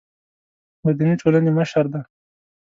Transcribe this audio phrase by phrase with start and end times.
[0.85, 2.01] مدني ټولنې مشر دی.